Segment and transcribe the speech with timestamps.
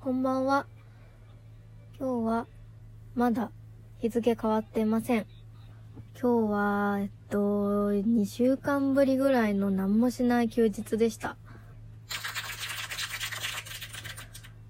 [0.00, 0.64] こんばんは。
[1.98, 2.46] 今日は、
[3.16, 3.50] まだ
[3.98, 5.26] 日付変わってません。
[6.14, 11.36] 今日は、えっと、2週間ぶりぐらいの何もしない休日でした。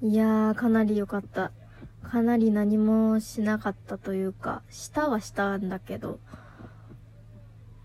[0.00, 1.52] いやー、かなり良かった。
[2.02, 6.18] かなり何もしなかったというか、したはしたんだけど、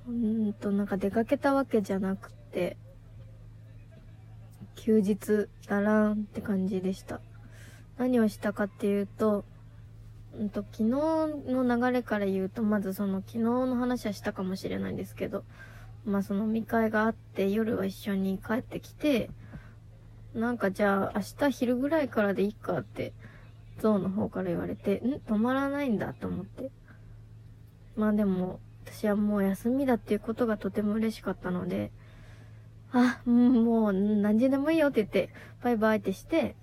[0.08, 2.78] うーんと、なんか出かけたわけじゃなくて、
[4.76, 7.22] 休日だらんって感じでした。
[7.98, 9.46] 何をしたかっていうと、
[10.38, 15.44] うんと、昨日の流れから言うと、まずその昨日の話はしたかもしれないんですけど、
[16.06, 19.30] まあその飲み会があって、夜は一緒に帰ってきて、
[20.34, 23.14] なんかじゃあ明日昼ぐらいからでいいかって、
[23.80, 25.22] ゾウの方から言われて、ん？
[25.26, 26.70] 止まらないんだと思って。
[27.96, 31.92] まあでも、私はもう休みだっていうことがとても嬉しかったので、
[32.98, 35.30] あ、もう何時でもいいよって言って、
[35.62, 36.56] バイバイってして、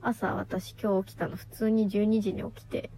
[0.00, 2.90] 朝私今日起きたの普通に12時に起きて、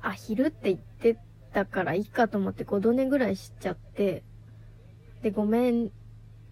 [0.00, 1.18] あ、昼って言って
[1.52, 4.22] たからいいかと思って5度寝ぐらいしちゃって、
[5.22, 5.88] で、ごめんっ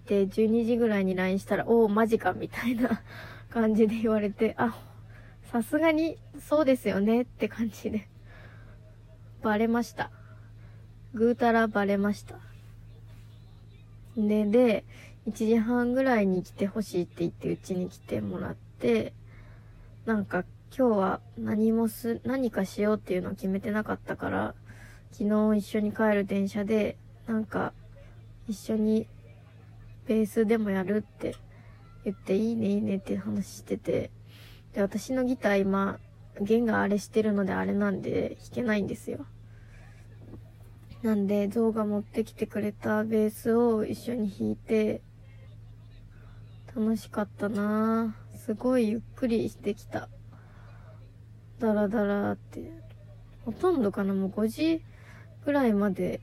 [0.07, 3.01] て12時ぐらいに LINE したら、おお、マジかみたいな
[3.51, 4.77] 感じで言われて、あ、
[5.45, 8.09] さすがにそうですよねって感じで、
[9.43, 10.11] バレました。
[11.15, 12.41] ぐうたらバレました。
[14.27, 14.85] で、で、
[15.29, 19.13] 1時半ぐらいに来てほしいって言ってうちに来てもらって、
[20.07, 20.45] なんか
[20.77, 24.55] 今日は何もす、何かしようっていうのを決めてなかったから、
[25.13, 26.97] 昨日一緒に帰る電車で、
[27.27, 27.73] なんか
[28.49, 29.07] 一緒に
[30.07, 31.37] ベースでもやるって
[32.05, 34.11] 言っていいねいいねって話してて、
[34.73, 36.01] で、私のギター今、
[36.41, 39.27] 弦があれしてるのであれなんで弾けないんですよ。
[41.03, 45.01] なんで、ゾウが持ってきてくれたベースを一緒に弾いて、
[46.75, 50.09] 楽しかったなぁすごいゆっくりしてきた。
[51.61, 52.73] ダラダラって。
[53.45, 54.83] ほとんどかなもう5時
[55.45, 56.21] ぐらいまで。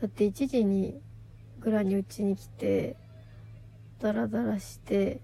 [0.00, 1.00] だって1時に、
[1.60, 2.96] ぐらいにうちに来て、
[4.00, 5.20] ダラダラして、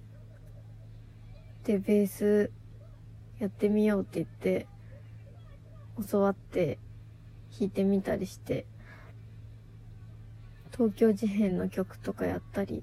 [1.64, 2.50] で、ベース
[3.38, 4.66] やってみようって言って、
[6.10, 6.78] 教わって、
[7.58, 8.66] 弾いてみたりして、
[10.72, 12.82] 東京事変の曲とかやったり。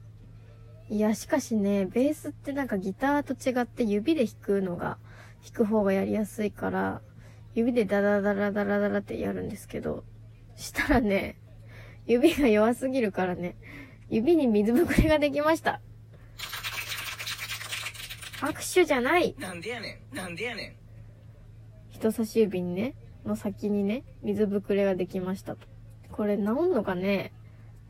[0.90, 4.98] いや、しかしね、ベースってなんかギターと違って指で弾くのが、
[5.44, 7.02] 弾く方がやりやすいから、
[7.56, 10.04] 指でダラダラダラダラってやるんですけど、
[10.56, 11.38] したらね、
[12.06, 13.56] 指が弱すぎるからね、
[14.10, 15.82] 指に水ぶくれができました。
[18.40, 20.76] 拍手じゃないなんでやねんなんでやねん
[21.90, 22.94] 人差し指にね、
[23.28, 25.68] の先にね、水ぶくれができましたと。
[26.12, 27.34] これ治んのかね？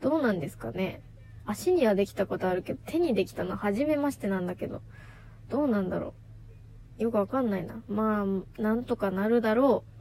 [0.00, 1.00] どうなんですかね？
[1.46, 3.52] 足にはできたことあるけど、手にできたの？
[3.52, 4.82] は初めましてなんだけど、
[5.48, 6.12] どうなんだろ
[6.98, 7.02] う？
[7.04, 7.82] よくわかんないな。
[7.88, 9.92] まあ、なんとかなるだろう。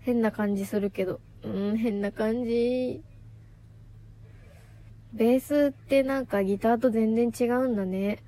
[0.00, 1.20] 変な感じするけど。
[1.42, 3.02] うん、変な感じ。
[5.12, 8.22] ベースってなんかギターと全然違うんだね。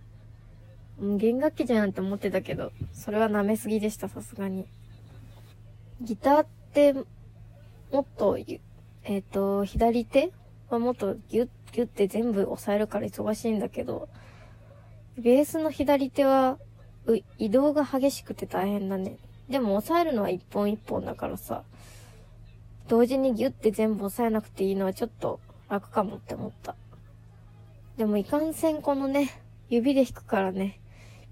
[1.01, 4.67] うん、弦楽器じゃんって思ってたけど、それは舐めすぎでした、さすがに。
[6.01, 8.39] ギターって、もっと、
[9.05, 10.33] えっ、と、左手？
[10.69, 14.09] はもっとギュッ、ギュッて全部押さえるから忙しいんだけど、
[15.17, 16.59] ベースの左手は、
[17.39, 19.17] 移動が激しくて大変だね。
[19.49, 21.63] でも押さえるのは一本一本だからさ、
[22.89, 26.75] 同時にギュッて全部押さえなくていいのはちょっと楽かもって思った。
[27.97, 29.31] でもいかんせんこのね、
[29.69, 30.81] 指で弾くからね、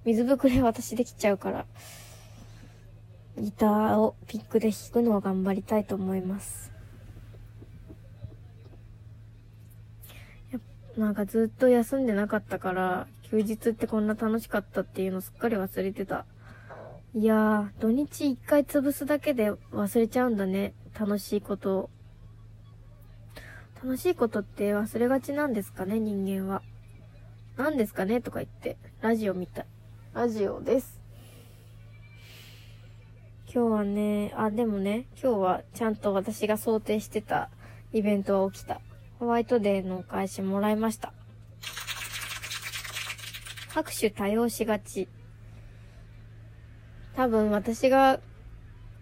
[0.04, 1.66] 水ぶくれ私できちゃうから、
[3.36, 6.72] ギターをピックで弾くのを頑張りたいと思います。
[10.96, 16.24] なんかずっと休んでなかったから、休日ってこんな楽しかったっていうのすっかり忘れてた。
[17.16, 20.72] いやー、土日一回潰すだけで忘れちゃうんだね。
[20.98, 21.90] 楽しいことを。
[23.82, 26.62] 楽しいことって忘れがちなんですかね、人間は。
[27.56, 29.66] 何ですかねとか言って、ラジオみたい。
[30.14, 31.03] ラジオです。
[33.54, 37.50] 今日はね、あ、でもね、今日はちゃんと私が想定してた
[37.92, 38.80] イベントは起きた。
[39.20, 41.12] ホワイトデーのお返しもらいました。
[43.68, 45.06] 拍手多用しがち。
[47.14, 48.18] 多分私が、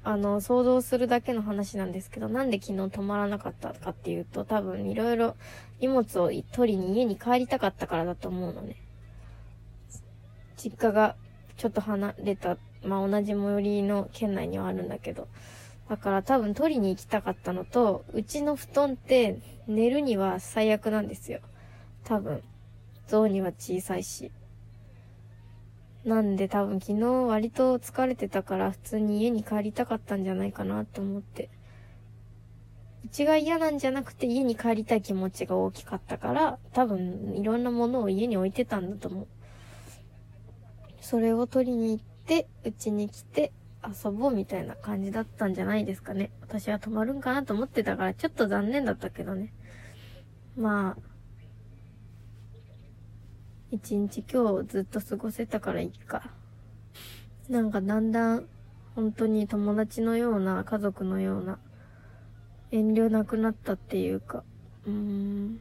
[0.04, 5.34] あの、想像するだけの話なんですけど、なんで昨日止まらなかったかっていうと、多分いろいろ
[5.80, 8.76] 荷物を取りに家に帰りたかったからだと思うのね。
[10.58, 11.16] 実家が
[11.56, 15.28] ちょっと離れた、まあ、同じ最寄りの県内にはあるんだけど、
[15.88, 21.40] だから多分取りに行きたかったのと、うちの布団って寝るには最悪なんですよ。
[22.04, 22.42] 多分。
[23.12, 24.30] 象には小さいし。
[26.04, 31.50] なんで多分昨日割と疲れてたから普通に家に帰りたかったんじゃないかなって思って。
[33.04, 39.26] うちが嫌なんじゃなくて家に帰りたい気持ちが大きかったから、多分いろんなものを家に置いてたんだと思う。
[41.00, 43.52] それを取りに行って、うちに来て
[43.84, 46.30] 遊ぼうみたいな感じだったんじゃないですかね。
[46.40, 49.52] 私は泊まるんかなと思ってたからちょっと残念だったけどね。
[50.56, 51.02] まあ、
[53.70, 56.30] 一日今日ずっと過ごせたからいいか。
[57.48, 58.46] なんかだんだん
[58.94, 61.58] 本当に友達のような家族のような
[62.70, 64.44] 遠慮なくなったっていうか、
[64.86, 65.60] うーん、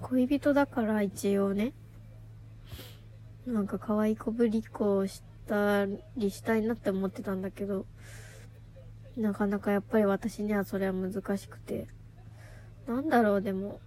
[0.00, 1.72] 恋人だから一応ね、
[3.46, 5.86] なんか可愛い子ぶりっ子をした
[6.16, 7.84] りしたいなって思ってたんだけど、
[9.16, 11.88] なかなかやっぱり私にはそれは難しくて、
[12.86, 13.80] なんだろうでも、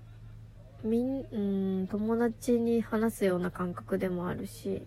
[0.84, 4.86] みん、うん、友達に話すような感覚でもあるし、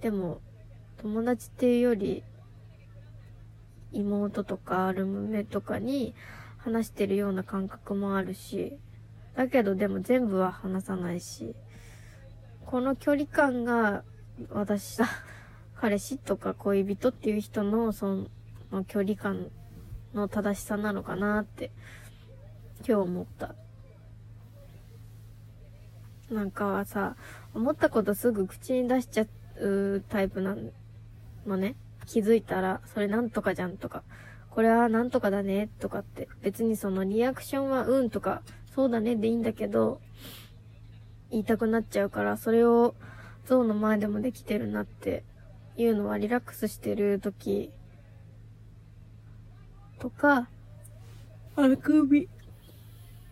[0.00, 0.40] でも、
[0.98, 2.22] 友達っていうより、
[3.92, 6.14] 妹とかルームメとかに
[6.58, 8.78] 話してるような感覚もあるし、
[9.34, 11.54] だけどでも全部は話さないし、
[12.64, 14.02] この距離感が
[14.50, 15.08] 私だ、
[15.80, 18.26] 彼氏とか恋人っていう人のそ
[18.72, 19.48] の距離感
[20.14, 21.70] の正しさなのかなって
[22.78, 23.54] 今日思った。
[26.30, 27.14] なんかさ、
[27.54, 29.26] 思ったことすぐ口に出しちゃ
[29.60, 30.56] うタイプな
[31.46, 31.76] のね。
[32.04, 34.02] 気づいたら、それなんとかじゃんとか、
[34.50, 38.42] これはなんとかだねとかって、別にそのリアクションはうんとか、
[38.74, 40.00] そうだねでいいんだけど、
[41.30, 42.94] 言いたくなっちゃうから、それを
[43.44, 45.24] 象の前でもできてるなって
[45.76, 47.70] いうのはリラックスしてる時
[49.98, 50.48] とか、
[51.56, 52.28] あくび。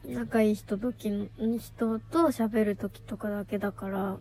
[0.06, 4.18] 仲いい人時の、人と喋る時とかだけだから、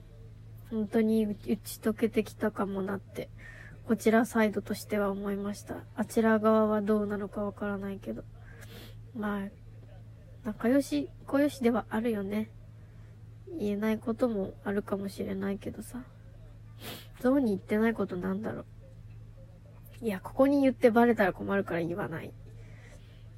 [0.69, 3.29] 本当に打ち解けてきたかもなって、
[3.85, 5.83] こちらサイドとしては思いました。
[5.95, 8.23] あちら側はどうなのかわからないけど。
[9.15, 9.49] まあ、
[10.45, 12.49] 仲良し、小良しではあるよね。
[13.59, 16.03] 言えないこともあるかもしれないけどさ。
[17.23, 18.65] ゾウに言ってないことなんだろ
[20.01, 20.05] う。
[20.05, 22.33] いや、ここに言ってバレたら困るから言わない。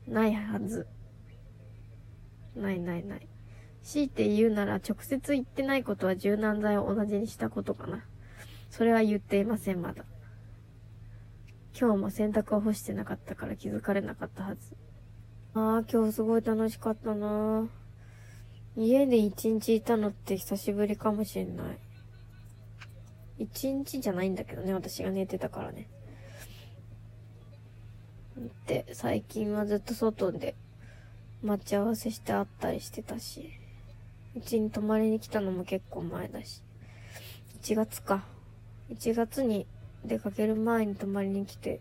[0.08, 0.88] ないはず。
[2.56, 3.28] ないないない。
[3.84, 8.04] 強いて言うなら直接言ってないことは柔軟剤を同じにしたことかな。
[8.72, 10.04] それは言っていません、まだ。
[11.80, 14.76] 今日も洗濯を干してなかったから気づかれなかったはず。
[15.54, 17.68] ああ、今日すごい楽しかったな
[18.76, 21.78] 家で一日いたのって久しぶりかもしんない。
[23.38, 25.88] 一日じゃないんだけどね、私が寝てたからね。
[28.68, 30.56] で、最近はずっと外で
[31.42, 33.52] 待ち合わせして会ったりしてたし、
[34.36, 36.62] うちに泊まりに来たのも結構前だし、
[37.62, 38.26] 1月か。
[38.90, 39.66] 1月に
[40.04, 41.80] 出かける前に泊まりに来て、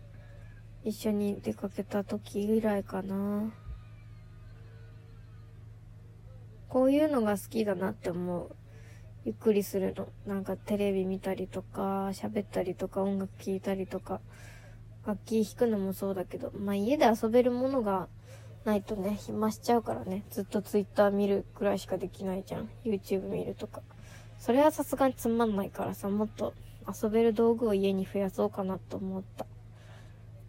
[0.83, 3.51] 一緒に出かけた時以来かな。
[6.69, 8.55] こういうのが好きだなって思う。
[9.25, 10.07] ゆっくりするの。
[10.27, 14.21] なんかテレビ見たりとか、喋ったりとか、音楽聴いたりとか、
[15.05, 18.07] 楽器弾くのもそうだけど、まあ家で遊べるものが
[18.65, 22.69] ないとね、暇しちゃうからね、ずっとツイッター見るくらいしかできないじゃん。
[22.83, 23.81] YouTube 見るとか。
[24.37, 26.53] それはさすがにつまんないからさ、もっと
[26.87, 29.47] 遊べる道具を家に増やそうかなと思った。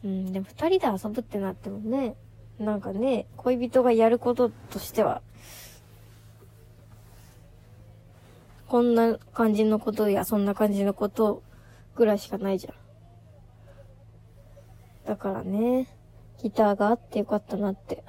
[0.04, 2.14] うん、でも二人で遊ぶってなってもね、
[2.58, 5.22] なんかね、恋人がやることとしては、
[8.68, 11.42] こんな感じのことやそんな感じのこと
[11.94, 12.74] ぐらいしかないじゃん。
[15.06, 15.86] だからね、
[16.42, 18.02] ギターがあってよかったなって。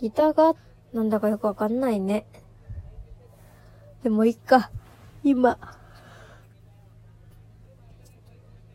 [0.00, 0.56] ギターが、
[0.92, 2.26] なんだかよくわかんないね。
[4.02, 4.70] でもいっか、
[5.22, 5.58] 今。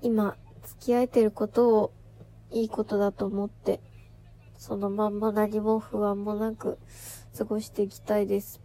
[0.01, 1.91] 今、付き合えてることを
[2.49, 3.81] いいことだと思って、
[4.57, 6.79] そのまんま何も不安もなく
[7.37, 8.61] 過ごしていきたいです。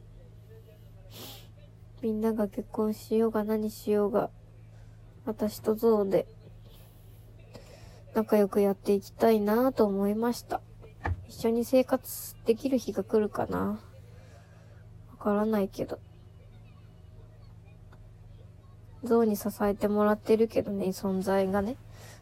[2.02, 4.30] みんなが結婚しようが何しようが、
[5.24, 6.26] 私とゾウで
[8.14, 10.60] 仲良くやっていきたいなと思いました。
[11.28, 13.78] 一緒に生活できる日が来るかな
[15.10, 15.98] わからないけど。
[19.02, 21.76] ゾウに支えてもらってるけどね、存在がね。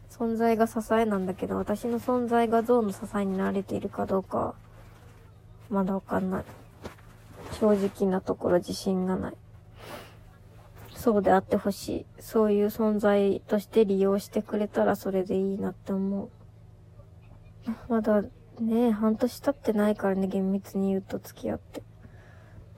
[0.09, 4.55] 存在が支えなんだけど、私の存在がゾウの支えになれているかどうか、
[5.69, 6.45] まだわかんない。
[7.59, 9.37] 正直なところ自信がない。
[11.05, 12.05] そうであってほしい。
[12.19, 16.29] そういう存在として利用してくれたらそれでいいなって思う。
[17.87, 18.23] まだ
[18.59, 21.83] ね、半年経ってないからね、厳密に言うと付き合って。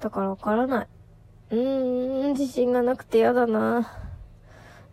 [0.02, 0.88] だからわからない。
[1.52, 3.94] うーん、自信がなくて嫌だな。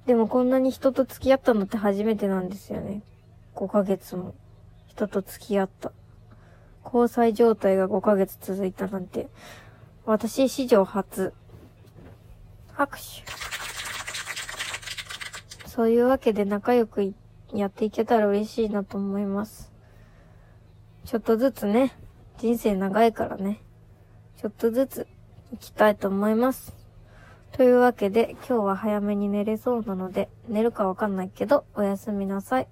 [0.07, 3.03] でもこんなに人と付き合ったのって初めてなんですよね。
[3.57, 4.37] 5ヶ月も
[4.87, 5.91] 人と付き合った。
[6.85, 9.29] 交際状態が5ヶ月続いたなんて、
[10.07, 11.35] 私史上初。
[12.75, 13.23] 拍手。
[15.69, 17.15] そういうわけで仲良く
[17.53, 19.73] やっていけたら嬉しいなと思います。
[21.05, 21.93] ちょっとずつね、
[22.39, 23.63] 人生長いからね、
[24.41, 25.07] ちょっとずつ
[25.53, 26.75] 行きたいと思います。
[27.53, 32.69] というわけで、今日は早めに寝れそうなので、寝るかわかんないけど、おやすみなさい。